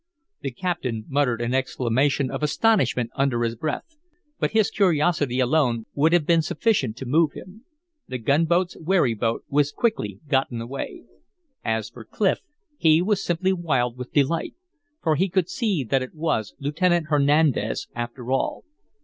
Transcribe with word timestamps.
The 0.41 0.49
captain 0.49 1.05
muttered 1.09 1.41
an 1.41 1.53
exclamation 1.53 2.31
of 2.31 2.41
astonishment 2.41 3.11
under 3.13 3.43
his 3.43 3.55
breath; 3.55 3.97
but 4.39 4.49
his 4.49 4.71
curiosity 4.71 5.39
alone 5.39 5.85
would 5.93 6.11
have 6.11 6.25
been 6.25 6.41
sufficient 6.41 6.97
to 6.97 7.05
move 7.05 7.33
him. 7.33 7.65
The 8.07 8.17
gunboat's 8.17 8.75
wherry 8.81 9.13
boat 9.13 9.43
was 9.47 9.71
quickly 9.71 10.19
gotten 10.27 10.59
away. 10.59 11.03
As 11.63 11.91
for 11.91 12.03
Clif, 12.03 12.39
he 12.79 12.99
was 12.99 13.23
simply 13.23 13.53
wild 13.53 13.95
with 13.95 14.11
delight. 14.11 14.55
For 15.03 15.17
he 15.17 15.29
could 15.29 15.49
see 15.49 15.83
that 15.83 16.01
it 16.01 16.15
was 16.15 16.55
Lieutenant 16.57 17.09
Hernandez 17.09 17.87
after 17.95 18.31
all. 18.31 18.63